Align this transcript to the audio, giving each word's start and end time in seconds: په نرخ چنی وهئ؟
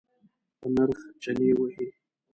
په 0.59 0.67
نرخ 0.75 0.99
چنی 1.23 1.47
وهئ؟ 1.57 1.87